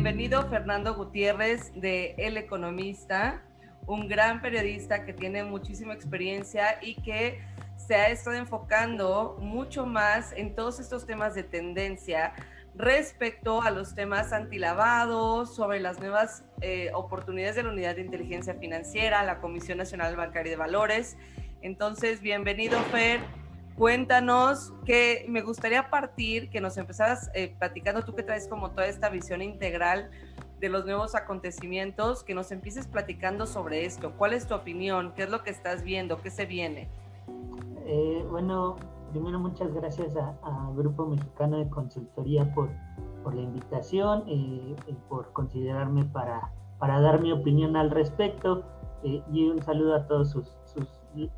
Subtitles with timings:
[0.00, 3.42] Bienvenido Fernando Gutiérrez de El Economista,
[3.84, 7.40] un gran periodista que tiene muchísima experiencia y que
[7.76, 12.32] se ha estado enfocando mucho más en todos estos temas de tendencia
[12.76, 18.54] respecto a los temas antilavados, sobre las nuevas eh, oportunidades de la Unidad de Inteligencia
[18.54, 21.16] Financiera, la Comisión Nacional Bancaria de Valores.
[21.60, 23.18] Entonces, bienvenido, Fer.
[23.78, 28.86] Cuéntanos que me gustaría partir, que nos empezaras eh, platicando tú que traes como toda
[28.88, 30.10] esta visión integral
[30.58, 34.14] de los nuevos acontecimientos, que nos empieces platicando sobre esto.
[34.18, 35.12] ¿Cuál es tu opinión?
[35.14, 36.20] ¿Qué es lo que estás viendo?
[36.20, 36.88] ¿Qué se viene?
[37.86, 38.74] Eh, bueno,
[39.12, 42.70] primero muchas gracias a, Grupo Mexicano de Consultoría por,
[43.22, 48.64] por la invitación eh, y por considerarme para, para dar mi opinión al respecto.
[49.04, 50.56] Eh, y un saludo a todos sus,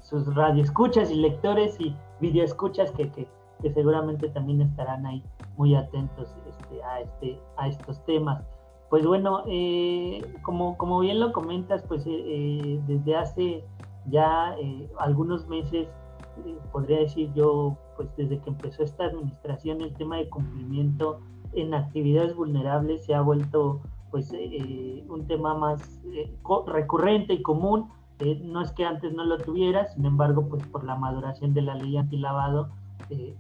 [0.01, 3.29] sus, radioescuchas y lectores y videoescuchas que, que,
[3.75, 5.23] seguramente también estarán ahí
[5.57, 8.43] muy atentos este, a, este, a estos temas.
[8.89, 13.65] Pues bueno, eh, como, como bien lo comentas, pues desde hace
[14.07, 14.57] ya
[14.99, 15.89] algunos meses
[16.73, 21.21] podría decir yo, pues desde que empezó esta administración, el tema de cumplimiento
[21.53, 23.81] en actividades vulnerables se ha vuelto
[24.11, 26.33] pues eh, un tema más eh,
[26.67, 27.89] recurrente y común.
[28.21, 31.63] Eh, no es que antes no lo tuviera, sin embargo, pues por la maduración de
[31.63, 32.69] la ley antilavado,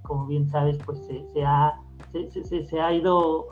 [0.02, 1.74] como bien sabes, pues se, ha,
[2.12, 3.46] se, ha ido uh,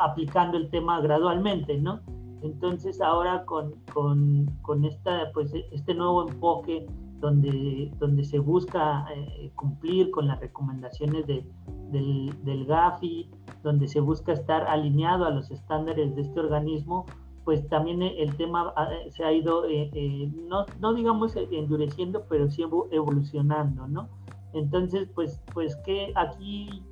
[0.00, 2.00] aplicando el tema gradualmente, ¿no?
[2.42, 6.86] Entonces ahora con, con, con esta, pues, este nuevo enfoque
[7.20, 11.44] donde, donde se busca eh, cumplir con las recomendaciones de,
[11.90, 13.28] del, GAFI,
[13.62, 17.06] donde se busca estar alineado a los estándares de este organismo,
[17.48, 22.50] pues también el tema ah, se ha ido, eh, eh, no, no, digamos endureciendo, pero
[22.50, 24.10] sí evolucionando, ¿no?
[24.52, 26.82] Entonces, pues, pues que aquí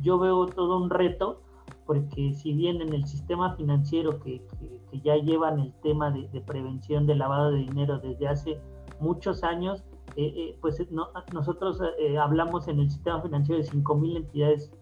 [0.00, 1.42] yo veo todo un reto,
[1.84, 4.40] porque si bien en el sistema financiero que,
[4.90, 8.58] que, ya llevan el tema de, prevención de lavado de dinero desde hace
[9.00, 9.84] muchos años,
[10.16, 10.82] eh, eh, pues
[11.34, 14.72] nosotros eh, hablamos en el sistema financiero de 5.000 entidades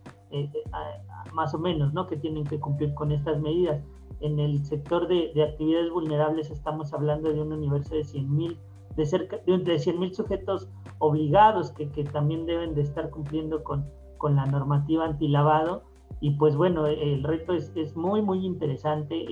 [1.32, 2.06] más o menos, ¿no?
[2.06, 3.82] Que tienen que cumplir con estas medidas.
[4.20, 8.56] En el sector de, actividades vulnerables estamos hablando de un universo de 100.000
[8.96, 10.68] de cerca de, 100.000 sujetos
[10.98, 13.84] obligados que, que, también deben de estar cumpliendo con,
[14.16, 15.82] con la normativa antilavado.
[16.20, 19.26] Y pues bueno, el reto es, es muy, muy interesante.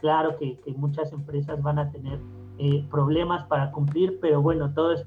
[0.00, 2.20] claro que, que, muchas empresas van a tener
[2.60, 5.04] eh, problemas para cumplir, pero bueno, todo es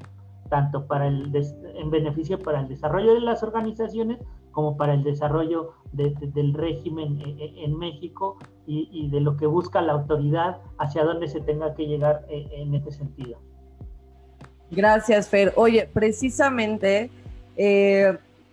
[0.50, 1.34] tanto para el
[1.76, 4.20] en beneficio para el desarrollo de las organizaciones
[4.52, 9.82] como para el desarrollo del régimen eh, eh, en, México y, de lo que busca
[9.82, 13.38] la autoridad hacia dónde se tenga que llegar en este sentido.
[14.70, 15.52] Gracias, Fer.
[15.58, 17.10] Oye, precisamente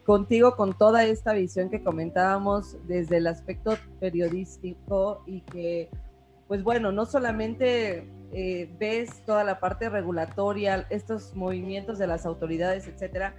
[0.09, 5.91] contigo, con toda esta visión que comentábamos desde el aspecto periodístico y que,
[6.49, 12.87] pues bueno, no solamente eh, ves toda la parte regulatoria, estos movimientos de las autoridades,
[12.87, 13.35] etcétera,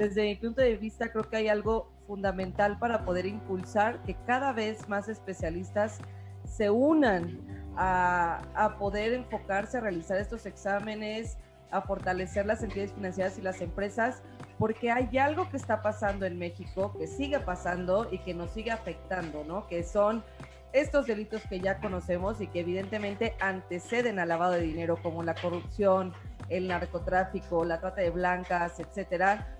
[0.00, 4.52] desde mi punto de vista creo que hay algo fundamental para poder impulsar que cada
[4.54, 5.98] vez más especialistas
[6.46, 7.38] se unan
[7.76, 11.36] a, a poder enfocarse a realizar estos exámenes,
[11.70, 14.22] a fortalecer las entidades financieras y las empresas,
[14.58, 18.70] porque hay algo que está pasando en México, que sigue pasando y que nos sigue
[18.70, 19.66] afectando, ¿no?
[19.66, 20.24] Que son
[20.72, 25.34] estos delitos que ya conocemos y que evidentemente anteceden al lavado de dinero, como la
[25.34, 26.14] corrupción,
[26.48, 29.59] el narcotráfico, la trata de blancas, etcétera.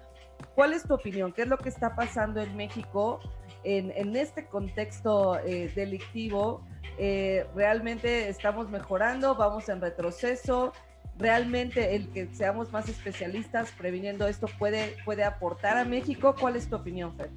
[0.55, 1.33] ¿Cuál es tu opinión?
[1.33, 3.21] ¿Qué es lo que está pasando en México
[3.65, 6.63] en, este contexto eh, delictivo?
[6.99, 9.35] Eh, ¿Realmente estamos mejorando?
[9.35, 10.73] ¿Vamos en retroceso?
[11.19, 16.35] ¿Realmente el que seamos más especialistas previniendo esto puede, puede aportar a México?
[16.39, 17.31] ¿Cuál es tu opinión, Fred?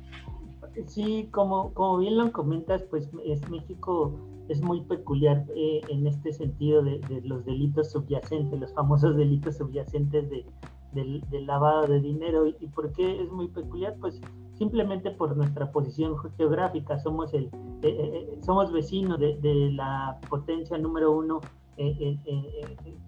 [0.88, 4.20] Sí, como, como bien lo comentas, pues es, México
[4.50, 10.30] es muy peculiar eh, en este sentido de, los delitos subyacentes, los famosos delitos subyacentes
[10.30, 10.46] de,
[10.94, 12.48] del, lavado de dinero.
[12.48, 13.96] ¿Y por qué es muy peculiar?
[14.00, 14.22] Pues
[14.58, 17.00] simplemente por nuestra posición geográfica.
[17.00, 17.46] Somos, el,
[17.82, 21.42] eh, eh, somos vecinos de, la potencia número uno,
[21.76, 22.20] que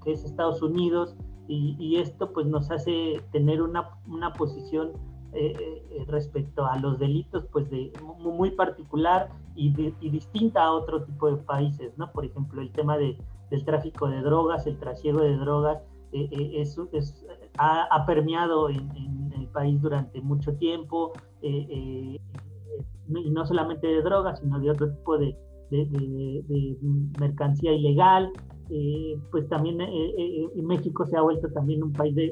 [0.06, 1.16] es Estados Unidos,
[1.48, 4.94] y, y, esto pues nos hace tener una, una posición
[5.38, 9.70] eh, eh, respecto a los delitos, pues de muy particular y,
[10.10, 12.10] distinta a otro tipo de países, ¿no?
[12.14, 13.18] Por ejemplo, el tema de,
[13.50, 15.80] del tráfico de drogas, el trasiego de drogas,
[16.12, 16.78] eh, es,
[17.58, 18.90] ha, permeado en,
[19.38, 22.20] el país durante mucho tiempo, y
[23.08, 25.38] no solamente de drogas, sino de otro tipo de,
[25.70, 26.78] de
[27.20, 28.32] mercancía ilegal,
[28.72, 32.32] eh, pues también eh, eh, México se ha vuelto también un país de,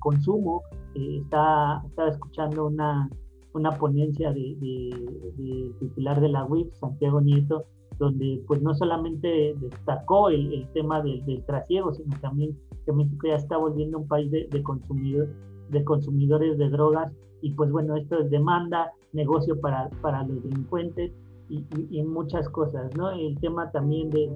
[0.00, 0.62] consumo.
[0.94, 3.08] estaba escuchando una,
[3.52, 7.66] una ponencia de, de, titular de la UIP, Santiago Nieto,
[7.98, 13.36] donde pues no solamente destacó el, tema del, del, trasiego, sino también que México ya
[13.36, 15.28] está volviendo un país de, de, consumidor,
[15.70, 17.12] de consumidores de drogas
[17.42, 21.12] y pues bueno, esto es demanda, negocio para, para los delincuentes
[21.48, 23.10] y, y, muchas cosas, ¿no?
[23.10, 24.30] El tema también de,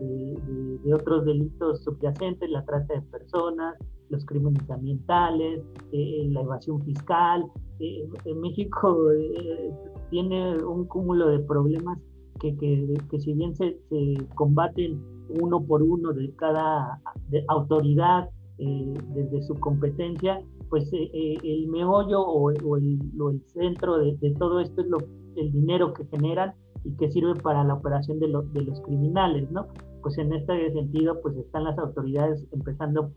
[0.85, 3.75] de, otros delitos subyacentes, la trata de personas,
[4.11, 5.63] los crímenes ambientales,
[5.93, 7.45] eh, la evasión fiscal.
[7.81, 9.73] Eh, en México eh,
[10.11, 11.99] tiene un cúmulo de problemas
[12.41, 15.03] que, que, que si bien se, se, combaten
[15.41, 17.01] uno por uno de cada
[17.49, 18.29] autoridad
[18.59, 22.99] desde su competencia, pues el meollo o, o, el,
[23.31, 24.99] el, centro de, de, todo esto es lo,
[25.37, 26.55] el dinero que generan
[26.85, 29.67] y que sirve para la operación de, de los criminales, ¿no?
[30.03, 33.11] Pues en este sentido, pues están las autoridades, empezando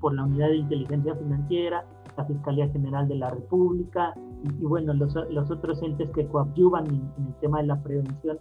[0.00, 1.86] por, la Unidad de Inteligencia Financiera,
[2.16, 7.26] la Fiscalía General de la República y, bueno, los, los, otros entes que coadyuvan en,
[7.26, 8.38] el tema de la prevención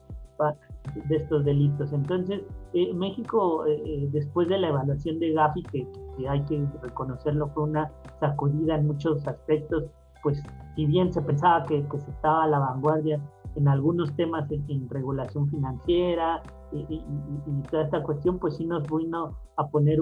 [1.08, 1.94] de estos delitos.
[1.94, 2.42] Entonces,
[2.74, 5.88] eh, México, eh, eh, después de la evaluación de Gafi, que,
[6.18, 9.86] que, hay que reconocerlo, fue una sacudida en muchos aspectos,
[10.25, 10.42] pues
[10.75, 13.22] si bien se pensaba que, que se estaba a la vanguardia
[13.56, 16.42] en algunos temas en, regulación financiera
[16.72, 17.00] y,
[17.69, 20.00] toda esta cuestión, pues sí nos vino a poner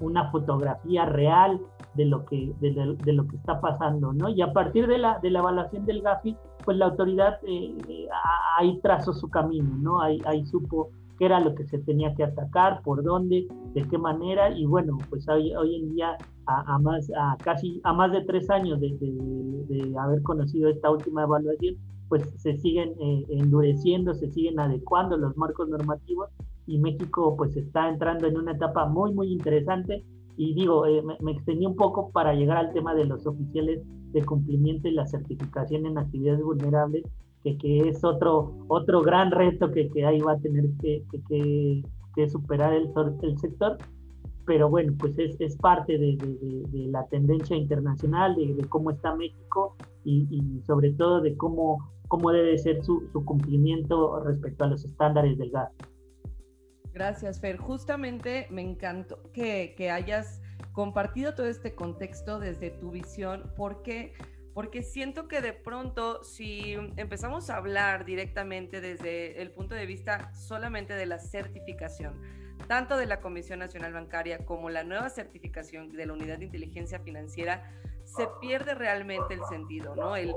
[0.00, 1.60] una fotografía real
[1.94, 4.30] de lo que de, lo que está pasando, ¿no?
[4.30, 8.08] Y a partir de la, de la evaluación del GAFI, pues la autoridad eh, eh,
[8.58, 10.00] ahí trazó su camino, ¿no?
[10.00, 10.88] Ahí, ahí supo
[11.20, 14.96] qué era lo que se tenía que atacar, por dónde, de qué manera, y bueno,
[15.10, 19.98] pues hoy, en día, a, más, a casi a más de tres años de, de
[19.98, 21.76] haber conocido esta última evaluación,
[22.08, 26.30] pues se siguen eh, endureciendo, se siguen adecuando los marcos normativos
[26.66, 30.04] y México pues está entrando en una etapa muy muy interesante.
[30.36, 33.82] Y digo, eh, me, extendí un poco para llegar al tema de los oficiales
[34.12, 37.04] de cumplimiento y la certificación en actividades vulnerables,
[37.42, 42.28] que, que es otro, otro gran reto que, que ahí va a tener que, que,
[42.28, 42.90] superar el,
[43.22, 43.78] el sector
[44.44, 49.14] pero bueno, pues es, es parte de, de, de, la tendencia internacional, de, cómo está
[49.14, 51.78] México y, y, sobre todo de cómo
[52.10, 55.70] cómo debe ser su, cumplimiento respecto a los estándares del gas.
[56.92, 57.56] Gracias, Fer.
[57.56, 64.12] Justamente me encantó que, que hayas compartido todo este contexto desde tu visión, porque
[64.60, 70.34] porque siento que de pronto si empezamos a hablar directamente desde el punto de vista
[70.34, 72.20] solamente de la certificación,
[72.68, 77.00] tanto de la Comisión Nacional Bancaria como la nueva certificación de la Unidad de Inteligencia
[77.00, 77.72] Financiera,
[78.04, 80.14] se pierde realmente el sentido, ¿no?
[80.14, 80.34] El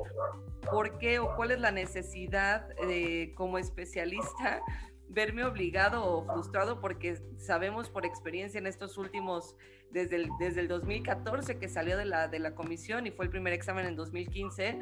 [0.71, 4.61] por qué o cuál es la necesidad de, como especialista
[5.09, 9.55] verme obligado o frustrado porque sabemos por experiencia en estos últimos,
[9.91, 13.31] desde el, desde el 2014 que salió de la, de la comisión y fue el
[13.31, 14.79] primer examen en 2015,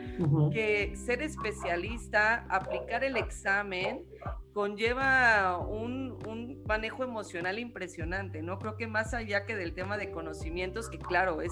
[0.54, 4.06] que ser especialista, aplicar el examen,
[4.54, 8.58] conlleva un, un, manejo emocional impresionante, ¿no?
[8.60, 11.52] Creo que más allá que del tema de conocimientos, que claro, es,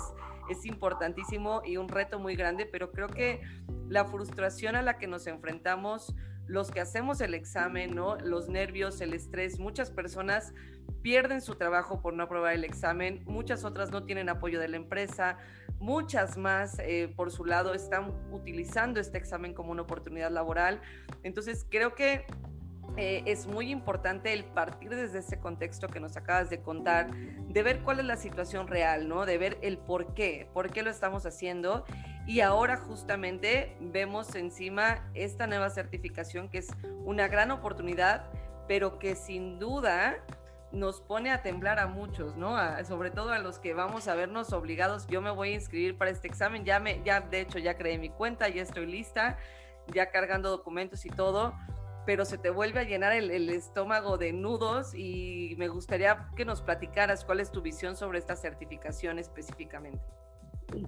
[0.50, 3.42] es importantísimo y un reto muy grande, pero creo que
[3.90, 6.14] la frustración a la que nos enfrentamos
[6.50, 8.18] los que hacemos el examen, ¿no?
[8.18, 10.56] Los nervios, el estrés, muchas personas
[11.04, 14.78] pierden su trabajo por no aprobar el examen, muchas otras no tienen apoyo de la
[14.78, 15.38] empresa,
[15.80, 20.82] muchas más eh, por su lado están utilizando este examen como una oportunidad laboral.
[21.22, 22.26] Entonces creo que
[22.98, 27.64] eh, es muy importante el partir desde ese contexto que nos acabas de contar, de
[27.64, 29.26] ver cuál es la situación real, ¿no?
[29.26, 31.86] De ver el por qué, por qué lo estamos haciendo.
[32.28, 36.68] Y ahora justamente vemos encima esta nueva certificación que es
[37.04, 38.30] una gran oportunidad,
[38.68, 40.18] pero que sin duda
[40.72, 42.56] nos pone a temblar a muchos, ¿no?
[42.86, 45.08] sobre todo a los que vamos a vernos obligados.
[45.08, 47.98] Yo me voy a inscribir para este examen, ya me, ya de hecho ya creé
[47.98, 49.38] mi cuenta, ya estoy lista,
[49.88, 51.56] ya cargando documentos y todo
[52.10, 56.64] pero se te vuelve a llenar el, estómago de nudos y me gustaría que nos
[56.64, 60.02] platicaras cuál es tu visión sobre esta certificación específicamente.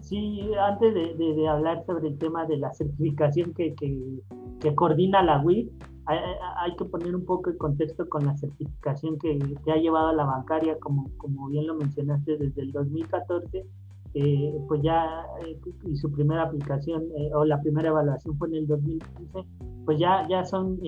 [0.02, 5.70] Sí, antes de, hablar sobre el tema de la certificación que, que, coordina la WIC,
[6.08, 9.38] hay, que poner un poco el contexto con la certificación que,
[9.72, 13.64] ha llevado a la bancaria, como, como bien lo mencionaste, desde el 2014
[14.14, 18.56] eh, pues ya eh, y su primera aplicación eh, o la primera evaluación fue en
[18.56, 19.46] el 2015,
[19.86, 20.82] pues ya, ya son,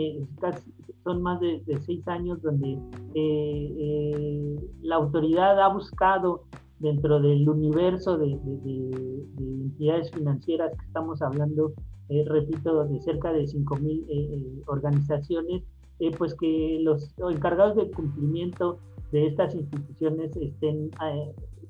[1.05, 2.77] son más de, seis años donde
[4.81, 6.43] la autoridad ha buscado
[6.79, 8.33] dentro del universo de,
[9.39, 11.71] entidades financieras que estamos hablando,
[12.25, 15.63] repito, de cerca de 5.000 organizaciones,
[16.17, 18.77] pues que los encargados del cumplimiento
[19.11, 20.91] de estas instituciones estén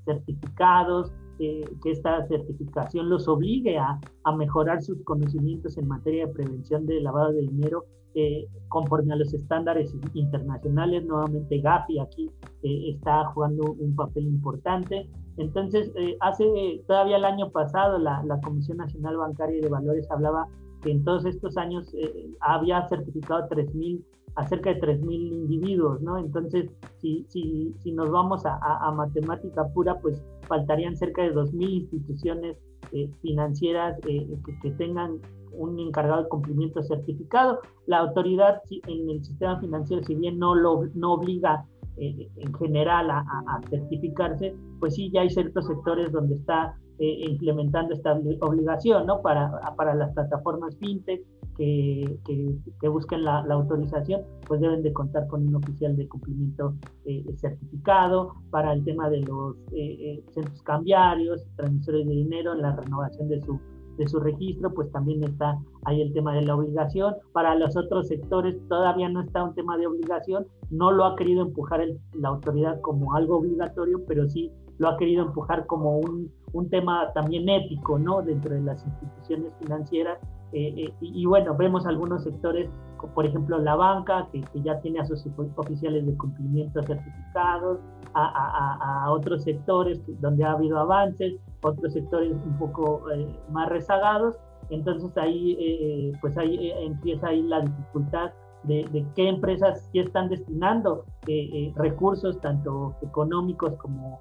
[0.05, 6.85] certificados, que esta certificación los obligue a, a, mejorar sus conocimientos en materia de prevención
[6.85, 7.85] de lavado de dinero
[8.15, 11.03] eh, conforme a los estándares internacionales.
[11.03, 12.29] Nuevamente Gafi aquí
[12.61, 15.09] eh, está jugando un papel importante.
[15.37, 20.09] Entonces, eh, hace todavía el año pasado la, la, Comisión Nacional Bancaria y de Valores
[20.11, 20.47] hablaba
[20.83, 21.91] que en todos estos años
[22.41, 24.03] había certificado 3.000
[24.35, 26.17] a cerca de 3.000 individuos, ¿no?
[26.17, 30.23] Entonces, si, si, si nos vamos a, a, matemática pura, pues
[30.53, 32.57] faltarían cerca de 2.000 instituciones
[32.91, 35.19] eh, financieras eh, que, que, tengan
[35.51, 37.59] un encargado de cumplimiento certificado.
[37.87, 41.65] La autoridad en el sistema financiero, si bien no, lo, no obliga
[41.97, 47.95] eh, en general a, a, certificarse, pues sí, ya hay ciertos sectores donde está implementando
[47.95, 49.21] esta obligación, ¿no?
[49.21, 51.21] Para, para las plataformas fintech,
[51.57, 52.19] que,
[52.79, 58.35] que, busquen la, autorización, pues deben de contar con un oficial de cumplimiento eh, certificado
[58.49, 63.41] para el tema de los eh, eh, centros cambiarios, transmisores de dinero, la renovación de
[63.41, 63.59] su,
[63.97, 67.15] de su registro, pues también está ahí el tema de la obligación.
[67.31, 71.43] Para los otros sectores todavía no está un tema de obligación, no lo ha querido
[71.43, 76.69] empujar la autoridad como algo obligatorio, pero sí lo ha querido empujar como un, un
[76.69, 78.23] tema también ético, ¿no?
[78.23, 80.19] Dentro de las instituciones financieras
[80.53, 82.69] eh, eh, y, bueno, vemos algunos sectores,
[83.15, 87.79] por ejemplo la banca, que, ya tiene a sus oficiales de cumplimiento certificados,
[88.13, 91.33] a, otros sectores donde ha habido avances,
[91.63, 94.37] otros sectores un poco eh, más rezagados.
[94.69, 98.31] Entonces ahí, pues ahí empieza ahí la dificultad
[98.63, 101.05] de, de, qué empresas sí están destinando
[101.75, 104.19] recursos, tanto económicos como,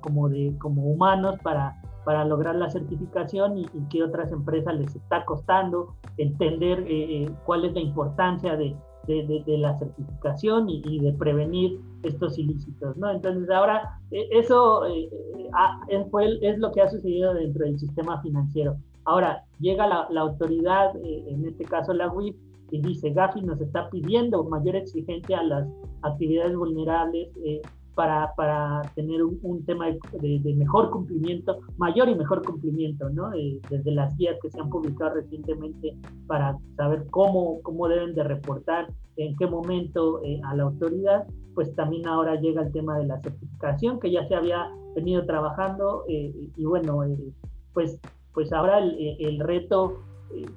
[0.00, 4.94] como, de, como humanos, para para lograr la certificación y, y que otras empresas les
[4.94, 10.82] está costando entender eh, eh, cuál es la importancia de, de, de, la certificación y,
[10.84, 13.10] y, de prevenir estos ilícitos, ¿no?
[13.10, 14.82] Entonces ahora eh, eso
[15.52, 18.76] ah, es, lo que ha sucedido dentro del sistema financiero.
[19.04, 22.36] Ahora llega la, la autoridad, en este caso la UIF,
[22.70, 25.68] y dice, Gafi nos está pidiendo mayor exigencia a las
[26.02, 27.28] actividades vulnerables
[27.94, 33.32] para, para tener un, tema de, mejor cumplimiento, mayor y mejor cumplimiento, ¿no?
[33.34, 35.96] Eh, desde las guías que se han publicado recientemente
[36.26, 41.74] para saber cómo, cómo deben de reportar, en qué momento eh, a la autoridad, pues
[41.76, 46.32] también ahora llega el tema de la certificación que ya se había venido trabajando eh,
[46.56, 47.04] y bueno,
[47.72, 48.00] pues,
[48.32, 50.00] pues ahora el, el reto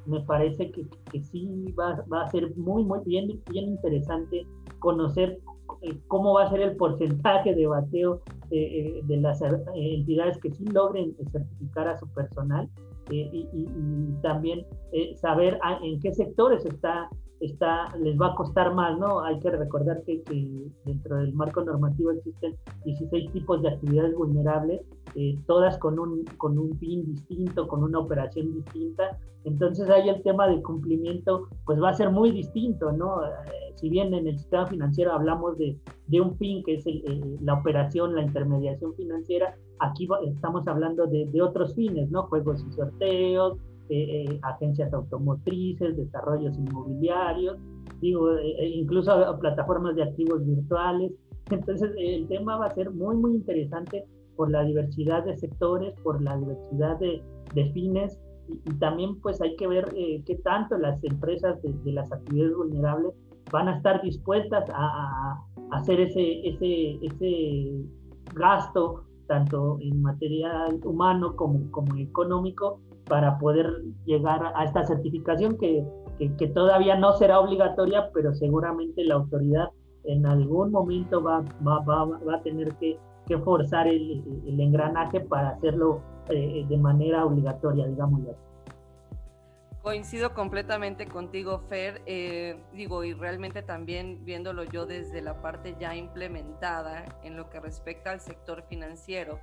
[0.08, 4.48] me parece que, que sí va, va, a ser muy, muy bien, bien interesante
[4.80, 5.42] conocer eh,
[6.08, 8.22] cómo va a ser el porcentaje de bateo
[8.52, 9.42] eh, eh, de las
[9.76, 12.70] entidades que sí logren certificar a su personal
[13.10, 13.48] y,
[14.22, 14.66] también
[15.16, 17.10] saber en qué sectores está,
[17.40, 19.22] está, les va a costar más, ¿no?
[19.24, 20.24] Hay que recordar que,
[20.86, 24.82] dentro del marco normativo existen 16 tipos de actividades vulnerables,
[25.48, 29.18] todas con un, con un fin distinto, con una operación distinta.
[29.46, 33.22] Entonces ahí el tema de cumplimiento pues va a ser muy distinto, ¿no?
[33.76, 35.78] si bien en el sistema financiero hablamos de,
[36.08, 36.86] de un fin que es
[37.42, 42.24] la operación, la intermediación financiera, aquí estamos hablando de, de otros fines, ¿no?
[42.24, 43.58] Juegos y sorteos,
[43.90, 47.58] eh, eh, agencias automotrices, desarrollos inmobiliarios,
[48.02, 51.12] digo, eh, incluso plataformas de activos virtuales.
[51.52, 56.22] Entonces, el tema va a ser muy, muy interesante por la diversidad de sectores, por
[56.22, 57.24] la diversidad de,
[57.56, 59.86] de fines y, también pues hay que ver
[60.26, 63.14] qué tanto las empresas de, de, las actividades vulnerables
[63.52, 65.42] van a estar dispuestas a,
[65.72, 67.84] hacer ese, ese, ese
[68.34, 73.68] gasto, tanto en material humano como, como económico, para poder
[74.06, 75.86] llegar a esta certificación que,
[76.38, 79.70] que, todavía no será obligatoria, pero seguramente la autoridad
[80.04, 82.98] en algún momento va, va, va, va a tener que,
[83.28, 88.48] que forzar el, el, engranaje para hacerlo eh, de manera obligatoria, digamos así.
[89.88, 92.02] Coincido completamente contigo, Fer.
[92.06, 97.62] Eh, digo, y realmente también viéndolo yo desde la parte ya implementada en lo que
[97.62, 99.40] respecta al sector financiero,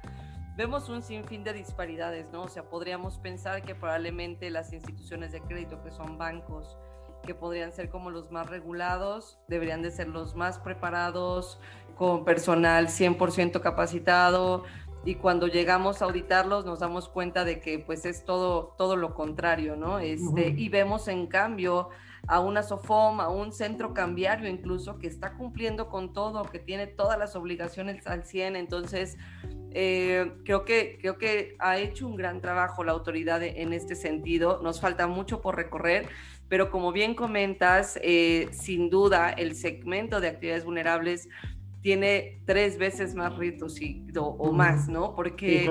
[0.56, 2.42] vemos un sinfín de disparidades, ¿no?
[2.42, 6.76] O sea, podríamos pensar que probablemente las instituciones de crédito, que son bancos,
[7.24, 11.58] que podrían ser como los más regulados, deberían de ser los más preparados,
[11.96, 14.64] con personal 100% capacitado,
[15.04, 19.14] y cuando llegamos a auditarlos nos damos cuenta de que pues es todo, todo lo
[19.14, 19.98] contrario, ¿no?
[19.98, 21.90] Este, Y vemos en cambio
[22.26, 26.86] a una SOFOM, a un centro cambiario incluso, que está cumpliendo con todo, que tiene
[26.86, 29.18] todas las obligaciones al 100, entonces
[29.74, 34.60] eh, creo, que, creo que ha hecho un gran trabajo la autoridad en este sentido,
[34.62, 36.06] nos falta mucho por recorrer,
[36.48, 41.28] pero como bien comentas, eh, sin duda el segmento de actividades vulnerables
[41.80, 45.14] tiene tres veces más ritos y, o, más, ¿no?
[45.14, 45.70] Porque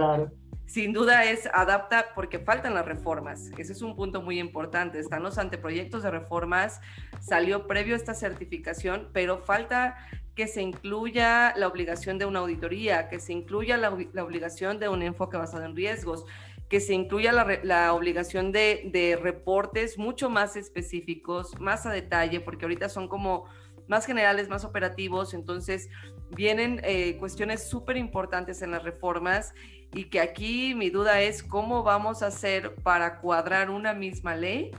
[0.66, 3.52] sin duda es adapta porque faltan las reformas.
[3.58, 5.00] Ese es un punto muy importante.
[5.00, 6.82] Están los anteproyectos de reformas,
[7.20, 9.96] salió previo esta certificación, pero falta
[10.36, 15.04] que se incluya la obligación de una auditoría, que se incluya la, obligación de un
[15.04, 16.26] enfoque basado en riesgos,
[16.70, 22.90] que se incluya la, obligación de, reportes mucho más específicos, más a detalle, porque ahorita
[22.90, 23.46] son como
[23.88, 25.90] más generales, más operativos, entonces
[26.32, 29.54] vienen eh, cuestiones súper importantes en las reformas
[29.94, 34.72] y que aquí mi duda es cómo vamos a hacer para cuadrar una misma ley,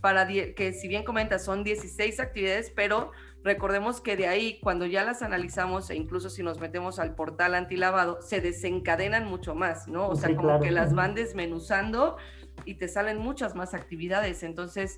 [0.00, 3.12] para que si bien comenta son 16 actividades, pero
[3.44, 7.54] recordemos que de ahí cuando ya las analizamos e incluso si nos metemos al portal
[7.54, 10.08] antilavado, se desencadenan mucho más, ¿no?
[10.08, 12.16] O sea, como que las van desmenuzando
[12.64, 14.42] y te salen muchas más actividades.
[14.42, 14.96] Entonces,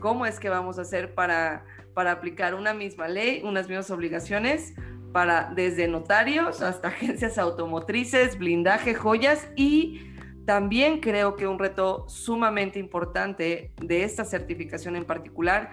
[0.00, 4.74] ¿cómo es que vamos a hacer para, para aplicar una misma ley, unas mismas obligaciones?
[5.12, 10.02] para desde notarios hasta agencias automotrices, blindaje, joyas y
[10.44, 15.72] también creo que un reto sumamente importante de esta certificación en particular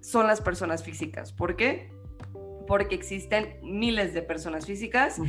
[0.00, 1.32] son las personas físicas.
[1.32, 1.92] ¿Por qué?
[2.66, 5.20] Porque existen miles de personas físicas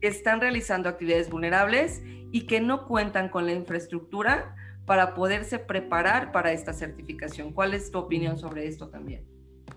[0.00, 4.54] que están realizando actividades vulnerables y que no cuentan con la infraestructura
[4.86, 7.52] para poderse preparar para esta certificación.
[7.52, 9.24] ¿Cuál es tu opinión sobre esto también?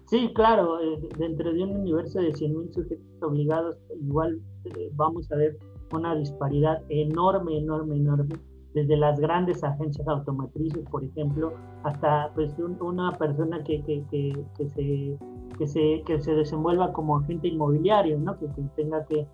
[0.06, 5.36] Sí, claro, eh, dentro de un universo de 100.000 sujetos obligados, igual eh, vamos a
[5.36, 5.58] ver
[5.94, 8.36] una disparidad enorme, enorme, enorme,
[8.74, 14.70] desde las grandes agencias automotrices, por ejemplo, hasta pues una persona que, que, que, que,
[14.70, 15.18] se,
[15.58, 18.38] que, se, que se desenvuelva como agente inmobiliario, ¿no?
[18.38, 19.28] que, tenga que,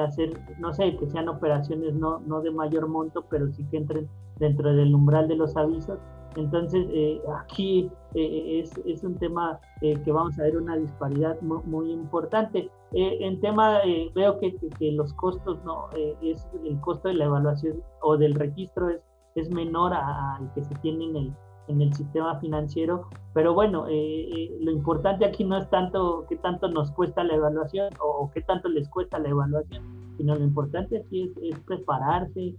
[0.00, 4.08] hacer, no sé, que sean operaciones no, no de mayor monto, pero sí que entren
[4.38, 5.98] dentro del umbral de los avisos
[6.36, 11.40] entonces, eh, aquí eh, es, es, un tema eh, que vamos a ver una disparidad
[11.42, 12.70] muy, importante.
[12.92, 13.80] en tema,
[14.14, 15.88] veo que, que, los costos, no
[16.22, 19.00] es el costo de la evaluación o del registro es,
[19.34, 21.32] es menor al que se tiene en el,
[21.68, 26.90] en el sistema financiero, pero bueno, lo importante aquí no es tanto qué tanto nos
[26.90, 29.82] cuesta la evaluación o, qué tanto les cuesta la evaluación,
[30.18, 32.54] sino lo importante aquí es, prepararse,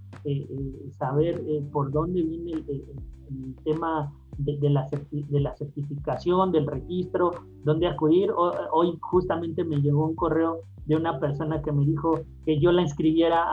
[0.98, 1.40] saber
[1.72, 2.86] por dónde viene el
[3.23, 3.23] el
[3.64, 7.32] tema de, la, de, la, certificación, del registro,
[7.64, 8.32] dónde acudir.
[8.72, 12.82] Hoy justamente me llegó un correo de una persona que me dijo que yo la
[12.82, 13.44] inscribiera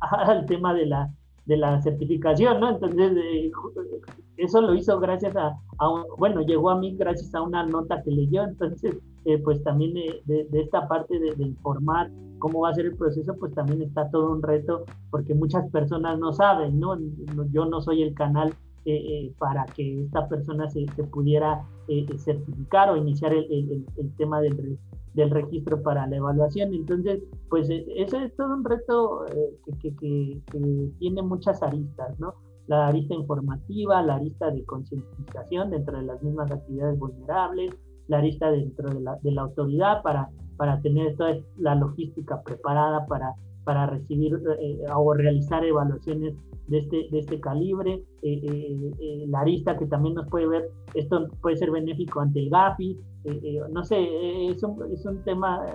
[0.00, 1.12] al tema de la,
[1.46, 2.68] de la certificación, ¿no?
[2.70, 3.50] Entonces, eh,
[4.36, 5.58] eso lo hizo gracias a,
[6.18, 10.46] bueno, llegó a mí gracias a una nota que leyó, entonces, eh, pues también de,
[10.52, 14.42] esta parte de, informar cómo va a ser el proceso, pues también está todo un
[14.42, 16.96] reto, porque muchas personas no saben, ¿no?
[17.50, 18.54] Yo no soy el canal
[18.88, 23.84] eh, eh, para que esta persona se, pudiera eh, certificar o iniciar el,
[24.16, 24.78] tema del,
[25.12, 26.72] del, registro para la evaluación.
[26.72, 29.26] Entonces, pues ese es todo un reto
[29.82, 30.40] que, que,
[30.98, 32.32] tiene muchas aristas, ¿no?
[32.66, 37.74] La arista informativa, la arista de concientización dentro de las mismas actividades vulnerables,
[38.06, 43.04] la arista dentro de la, de la autoridad para, para tener toda la logística preparada
[43.04, 43.34] para,
[43.68, 44.34] para recibir
[44.96, 46.34] o realizar evaluaciones
[46.68, 50.70] de este, de este calibre, eh, eh, eh, la arista que también nos puede ver,
[50.94, 52.98] esto puede ser benéfico ante el GAFI,
[53.70, 55.66] no sé, es un, es un tema,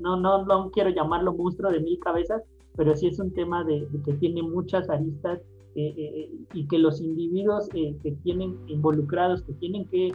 [0.00, 2.42] no, no, no quiero llamarlo monstruo de mil cabezas,
[2.74, 5.40] pero sí es un tema de, que tiene muchas aristas
[5.76, 10.12] y que los individuos que tienen involucrados, que tienen que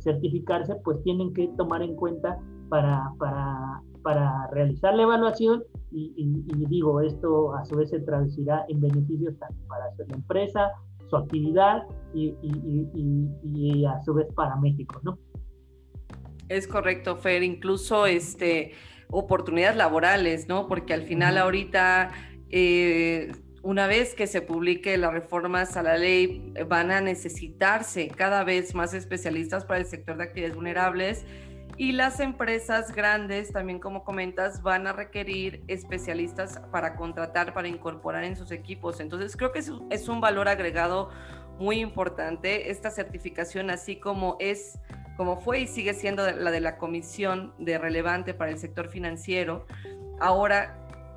[0.00, 6.30] certificarse, pues tienen que tomar en cuenta para, para, para realizar la evaluación y,
[6.68, 10.70] digo, esto a su vez se traducirá en beneficios tanto para la empresa,
[11.08, 11.82] su actividad
[12.14, 15.18] y, y, a su vez para México, ¿no?
[16.48, 18.72] Es correcto, Fer, incluso este,
[19.08, 20.66] oportunidades laborales, ¿no?
[20.66, 22.10] Porque al final ahorita,
[22.50, 23.32] eh,
[23.62, 28.74] una vez que se publique las reformas a la ley, van a necesitarse cada vez
[28.74, 31.24] más especialistas para el sector de actividades vulnerables
[31.76, 38.24] y las empresas grandes, también como comentas, van a requerir especialistas para contratar, para incorporar
[38.24, 39.00] en sus equipos.
[39.00, 41.10] Entonces, creo que es, un valor agregado
[41.58, 44.78] muy importante esta certificación, así como es,
[45.16, 49.66] como fue y sigue siendo la de la Comisión de Relevante para el Sector Financiero.
[50.20, 50.76] Ahora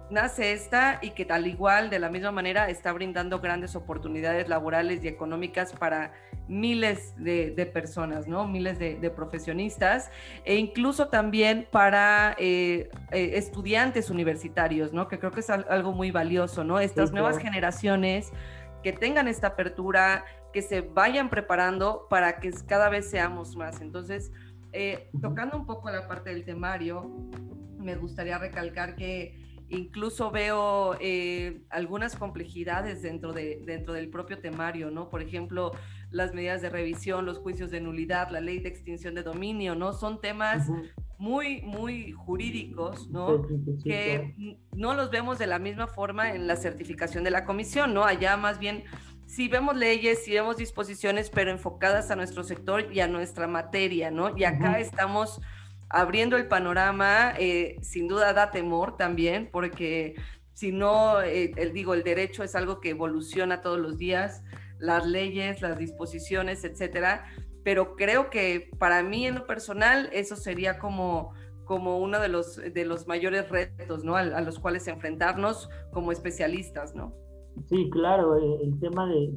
[0.09, 5.03] nace esta y que tal igual, de la misma manera, está brindando grandes oportunidades laborales
[5.03, 6.13] y económicas para
[6.47, 8.47] miles de, personas, ¿no?
[8.47, 10.11] Miles de, profesionistas
[10.43, 15.07] e incluso también para eh, eh, estudiantes universitarios, ¿no?
[15.07, 16.79] Que creo que es algo muy valioso, ¿no?
[16.79, 18.31] Estas nuevas generaciones
[18.83, 23.81] que tengan esta apertura, que se vayan preparando para que cada vez seamos más.
[23.81, 24.31] Entonces,
[24.73, 27.09] eh, tocando un poco la parte del temario,
[27.77, 34.91] me gustaría recalcar que incluso veo eh, algunas complejidades dentro, de, dentro del propio temario,
[34.91, 35.09] ¿no?
[35.09, 35.71] Por ejemplo,
[36.13, 39.91] las medidas de revisión, los juicios de nulidad, la ley de extinción de dominio, ¿no?
[39.93, 40.69] Son temas
[41.17, 43.47] muy, muy jurídicos, ¿no?
[43.83, 48.03] que no los vemos de la misma forma en la certificación de la comisión, ¿no?
[48.03, 48.83] Allá más bien
[49.25, 54.11] si vemos leyes, si vemos disposiciones, pero enfocadas a nuestro sector y a nuestra materia,
[54.11, 54.37] ¿no?
[54.37, 55.41] Y acá estamos
[55.89, 60.15] abriendo el panorama, eh, sin duda da temor también, porque
[60.53, 64.43] si no, eh, el, digo, el derecho es algo que evoluciona todos los días,
[64.79, 67.25] las leyes, las disposiciones, etcétera,
[67.63, 71.33] pero creo que para mí en lo personal eso sería como
[71.65, 74.17] como uno de los, de los mayores retos, ¿no?
[74.17, 77.13] A, a los cuales enfrentarnos como especialistas, ¿no?
[77.69, 79.31] Sí, claro, el tema de,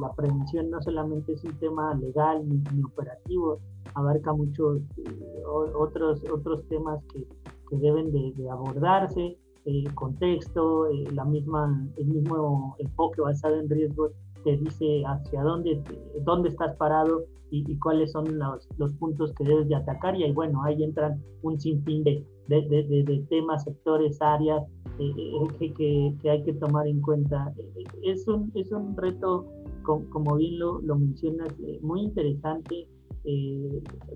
[0.00, 3.58] la prevención no solamente es un tema legal ni, operativo,
[3.94, 5.42] abarca muchos eh,
[5.74, 7.26] otros, otros temas que,
[7.72, 14.12] deben de, abordarse, el contexto, eh, la misma, el mismo enfoque basado en riesgos
[14.46, 15.82] te dice hacia dónde,
[16.22, 20.32] dónde estás parado y, cuáles son los, los, puntos que debes de atacar y ahí,
[20.32, 24.62] bueno, ahí entran un sinfín de, de temas, sectores, áreas
[25.00, 27.52] eh, eh, que, que, hay que tomar en cuenta.
[27.58, 29.46] Eh, es un, es un reto,
[29.82, 31.48] como, bien lo, lo mencionas,
[31.82, 32.88] muy interesante.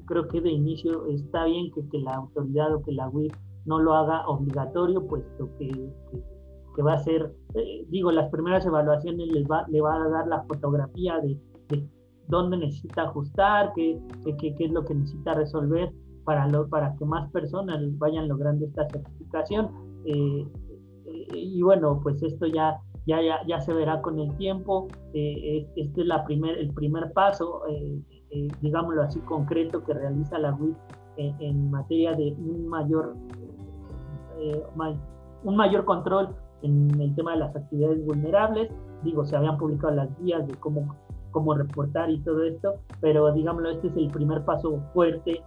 [0.06, 3.32] creo que de inicio está bien que, que, la autoridad o que la UIF
[3.66, 6.22] no lo haga obligatorio, puesto que, que
[6.82, 7.34] va a ser,
[7.88, 11.86] digo, las primeras evaluaciones les va, le va a dar la fotografía de, de
[12.28, 15.92] dónde necesita ajustar, qué, qué, qué, es lo que necesita resolver
[16.24, 19.70] para, lo, para que más personas vayan logrando esta certificación.
[20.04, 20.46] Eh,
[21.34, 24.88] y bueno, pues esto ya, ya, ya, se verá con el tiempo.
[25.14, 30.38] Eh, este es la primer, el primer paso, eh, eh, digámoslo así, concreto que realiza
[30.38, 30.76] la WIP
[31.16, 33.14] en, materia de un mayor,
[35.44, 38.70] un mayor control en el tema de las actividades vulnerables.
[39.02, 40.94] Digo, se habían publicado las guías de cómo,
[41.30, 45.42] cómo reportar y todo esto, pero digámoslo, este es el primer paso fuerte,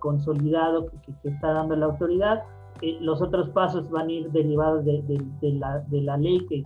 [0.00, 2.42] consolidado que, que está dando la autoridad
[2.82, 5.02] eh, los otros pasos van a ir derivados de,
[5.40, 6.64] la, de la, ley que,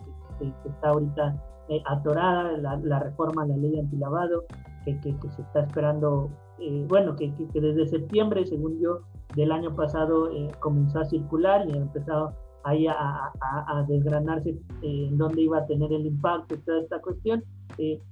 [0.64, 1.37] está ahorita
[1.69, 4.45] eh, atorada, la, reforma a la ley antilavado,
[4.85, 9.01] que, que, se está esperando, eh, bueno, que, desde septiembre, según yo,
[9.37, 12.33] del año pasado comenzó a circular y ha empezado
[12.64, 17.42] ahí a, a, desgranarse en dónde iba a tener el impacto y toda esta cuestión,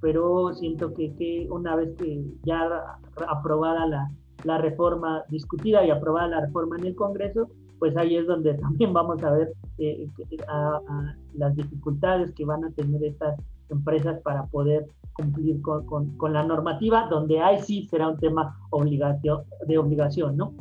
[0.01, 4.09] pero siento que, que una vez que ya aprobada la,
[4.43, 8.93] la reforma, discutida y aprobada la reforma en el Congreso, pues ahí es donde también
[8.93, 10.07] vamos a ver eh,
[11.33, 17.07] las dificultades que van a tener estas empresas para poder cumplir con, con, la normativa,
[17.09, 20.53] donde ahí sí será un tema obligación, de obligación, ¿no?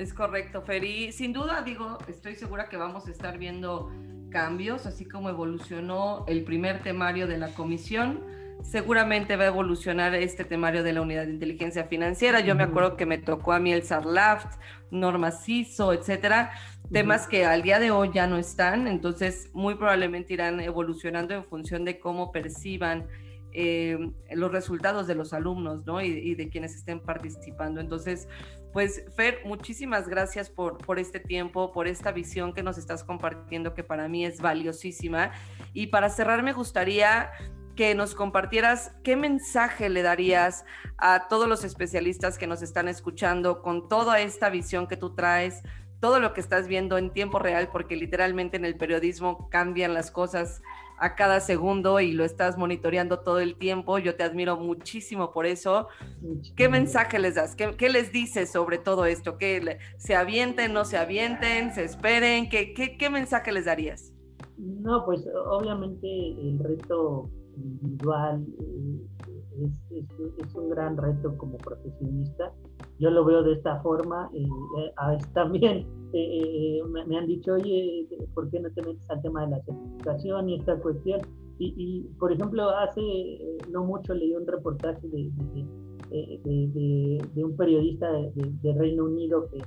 [0.00, 1.12] Es correcto, Feri.
[1.12, 3.92] Sin duda, digo, estoy segura que vamos a estar viendo
[4.30, 8.24] cambios, así como evolucionó el primer temario de la comisión
[8.62, 12.40] seguramente va a evolucionar este temario de la unidad de inteligencia financiera.
[12.40, 14.60] Yo me acuerdo que me tocó a mí el SARLAFT,
[14.90, 16.52] Norma CISO, etcétera,
[16.92, 21.44] temas que al día de hoy ya no están, entonces muy probablemente irán evolucionando en
[21.44, 23.06] función de cómo perciban
[23.52, 26.00] eh, los resultados de los alumnos, ¿no?
[26.00, 27.80] Y, de quienes estén participando.
[27.80, 28.28] Entonces,
[28.72, 33.74] pues, Fer, muchísimas gracias por, por este tiempo, por esta visión que nos estás compartiendo,
[33.74, 35.32] que para mí es valiosísima.
[35.72, 37.30] Y para cerrar, me gustaría
[37.74, 40.64] que nos compartieras qué mensaje le darías
[40.98, 45.62] a todos los especialistas que nos están escuchando con toda esta visión que tú traes,
[45.98, 50.10] todo lo que estás viendo en tiempo real, porque literalmente en el periodismo cambian las
[50.10, 50.62] cosas
[51.00, 53.98] a cada segundo y lo estás monitoreando todo el tiempo.
[53.98, 55.88] Yo te admiro muchísimo por eso.
[56.56, 57.56] ¿Qué mensaje les das?
[57.56, 59.38] ¿Qué, les dices sobre todo esto?
[59.38, 62.50] ¿Que se avienten, no se avienten, se esperen?
[62.50, 64.12] ¿Qué, qué, qué mensaje les darías?
[64.58, 70.04] No, pues obviamente el reto individual, eh, es,
[70.38, 72.52] es, un gran reto como profesionista.
[73.00, 74.30] Yo lo veo de esta forma.
[74.40, 79.44] Eh, eh también eh, me, han dicho, oye, ¿por qué no te metes al tema
[79.44, 81.20] de la certificación y esta cuestión?
[81.58, 83.02] Y, por ejemplo, hace
[83.70, 85.30] no mucho leí un reportaje de,
[86.10, 89.58] de, de, un periodista de, Reino Unido que,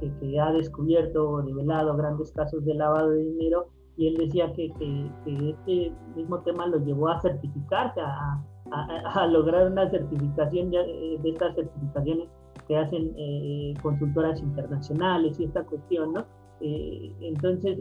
[0.00, 4.52] que, que, ha descubierto o revelado grandes casos de lavado de dinero y él decía
[4.52, 11.18] que, que, este mismo tema lo llevó a certificarse, a, a, lograr una certificación eh,
[11.22, 12.28] de, estas certificaciones
[12.66, 16.24] que hacen eh, consultoras internacionales y esta cuestión, ¿no?
[16.60, 17.76] Eh, entonces,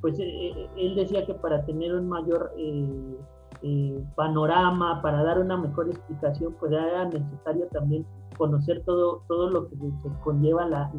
[0.00, 2.52] pues él decía que para tener un mayor
[4.16, 8.06] panorama, para dar una mejor explicación, pues era necesario también
[8.38, 9.76] conocer todo, todo lo que,
[10.24, 10.90] conlleva la,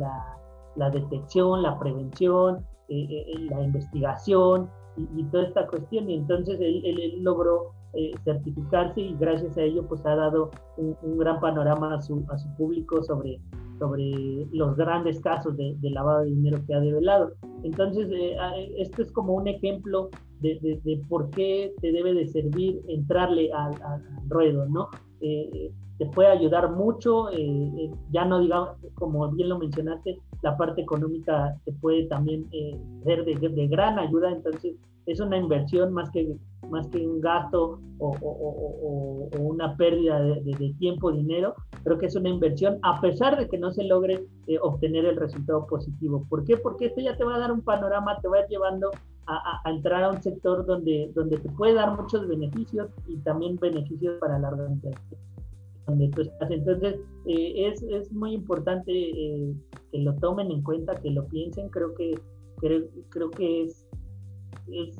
[0.75, 6.10] la detección, la prevención, la investigación y, toda esta cuestión.
[6.10, 7.73] Y entonces él, logró
[8.23, 12.47] certificarse y gracias a ello pues ha dado un, gran panorama a su, a su
[12.56, 13.39] público sobre
[13.79, 17.34] sobre los grandes casos de, lavado de dinero que ha develado.
[17.63, 18.36] Entonces, eh,
[18.77, 20.10] esto es como un ejemplo
[20.41, 23.73] de, de, por qué te debe de servir entrarle al,
[24.29, 24.89] ruedo, ¿no?
[25.21, 30.82] Eh, te puede ayudar mucho, eh, ya no digamos, como bien lo mencionaste, la parte
[30.82, 32.49] económica te puede también
[33.03, 34.75] ser de, de, gran ayuda, entonces
[35.06, 36.36] es una inversión más que,
[36.70, 42.30] más que un gasto o, o, una pérdida de, tiempo, dinero, creo que es una
[42.30, 46.26] inversión a pesar de que no se logre eh, obtener el resultado positivo.
[46.30, 46.58] ¿Por qué?
[46.58, 48.92] Porque esto ya te va a dar un panorama, te va a ir llevando
[49.26, 54.20] a, entrar a un sector donde, donde te puede dar muchos beneficios y también beneficios
[54.20, 55.20] para la organización
[55.88, 56.06] donde.
[56.50, 59.54] Entonces, eh, es, es, muy importante eh,
[59.92, 61.70] que lo tomen en cuenta, que lo piensen.
[61.70, 62.20] Creo que,
[62.58, 63.83] creo, creo que es
[64.71, 64.99] es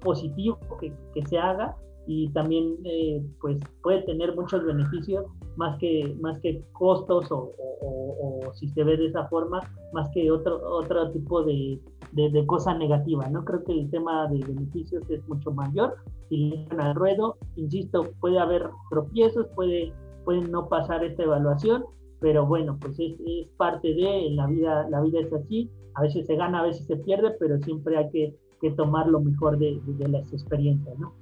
[0.00, 1.76] positivo que, que se haga
[2.06, 5.24] y también eh, pues puede tener muchos beneficios
[5.56, 9.60] más que más que costos o, o, si se ve de esa forma
[9.92, 11.78] más que otro otro tipo de,
[12.12, 15.96] de, cosa negativa no creo que el tema de beneficios es mucho mayor
[16.28, 19.92] si le al ruedo insisto puede haber tropiezos puede
[20.24, 21.84] pueden no pasar esta evaluación
[22.20, 26.26] pero bueno pues es, es parte de la vida la vida es así a veces
[26.26, 29.80] se gana a veces se pierde pero siempre hay que que tomar lo mejor de,
[30.08, 31.14] las experiencias, ¿no?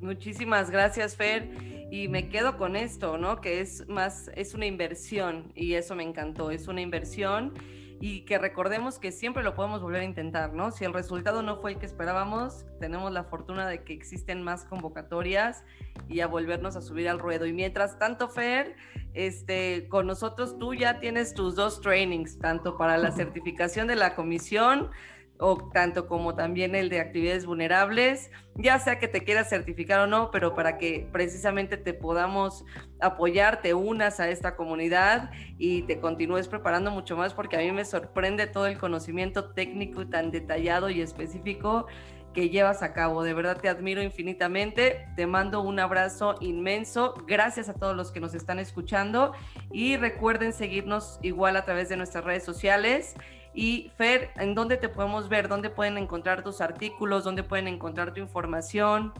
[0.00, 1.50] Muchísimas gracias, Fer.
[1.90, 3.40] Y me quedo con esto, ¿no?
[3.40, 7.52] Que es más, es una inversión y eso me encantó, es una inversión
[8.00, 10.70] y que recordemos que siempre lo podemos volver a intentar, ¿no?
[10.70, 14.64] Si el resultado no fue el que esperábamos, tenemos la fortuna de que existen más
[14.64, 15.64] convocatorias
[16.08, 17.46] y a volvernos a subir al ruedo.
[17.46, 18.76] Y mientras tanto, Fer,
[19.14, 24.14] este, con nosotros tú ya tienes tus dos trainings, tanto para la certificación de la
[24.14, 24.90] comisión,
[25.38, 30.06] o tanto como también el de actividades vulnerables, ya sea que te quieras certificar o
[30.06, 32.64] no, pero para que precisamente te podamos
[33.00, 37.70] apoyar, te unas a esta comunidad y te continúes preparando mucho más, porque a mí
[37.72, 41.86] me sorprende todo el conocimiento técnico tan detallado y específico
[42.36, 43.22] que llevas a cabo.
[43.24, 45.08] De verdad te admiro infinitamente.
[45.16, 47.14] Te mando un abrazo inmenso.
[47.26, 49.32] Gracias a todos los que nos están escuchando
[49.72, 53.14] y recuerden seguirnos igual a través de nuestras redes sociales
[53.56, 55.48] y Fer, ¿en dónde te podemos ver?
[55.48, 57.24] ¿Dónde pueden encontrar tus artículos?
[57.24, 59.12] ¿Dónde pueden encontrar tu información?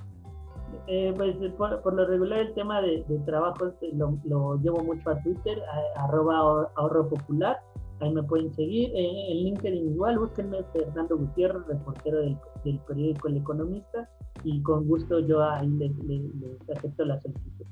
[0.89, 5.59] Eh, pues por, lo regular el tema de, trabajo este, lo, llevo mucho a Twitter,
[5.97, 7.59] arroba ahorro popular,
[8.01, 12.39] ahí me pueden seguir, eh, en LinkedIn igual, búsquenme Fernando Gutiérrez, reportero del,
[12.87, 14.09] periódico El Economista,
[14.45, 15.93] y con gusto yo ahí les,
[16.77, 17.67] acepto la solicitud.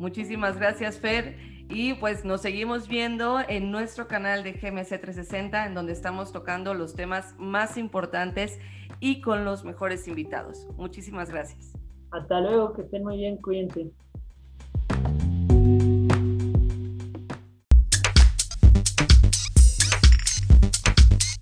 [0.00, 1.36] Muchísimas gracias, Fer.
[1.68, 6.72] Y pues nos seguimos viendo en nuestro canal de GMC 360, en donde estamos tocando
[6.72, 8.58] los temas más importantes
[8.98, 10.66] y con los mejores invitados.
[10.78, 11.74] Muchísimas gracias.
[12.12, 13.92] Hasta luego, que estén muy bien, cuídense.